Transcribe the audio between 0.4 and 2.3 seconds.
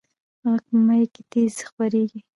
غږ په مایع کې تیز خپرېږي.